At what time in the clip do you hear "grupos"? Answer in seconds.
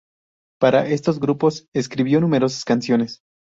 1.19-1.67